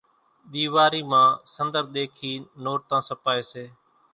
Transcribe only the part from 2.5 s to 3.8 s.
نورتان ساپي سي